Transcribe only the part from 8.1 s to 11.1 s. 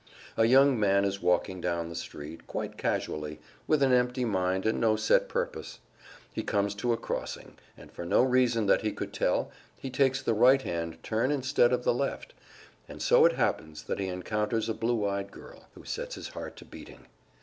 reason that he could tell he takes the right hand